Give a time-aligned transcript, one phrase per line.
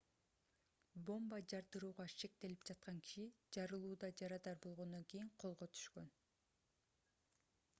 [1.09, 3.25] бомба жардырууга шектелип жаткан киши
[3.57, 6.09] жарылууда жарадар болгондон кийин колго түшкөн